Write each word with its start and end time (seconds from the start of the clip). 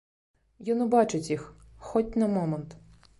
Ён 0.73 0.79
убачыць 0.85 1.31
іх, 1.35 1.43
хоць 1.91 2.17
на 2.23 2.31
момант. 2.37 2.75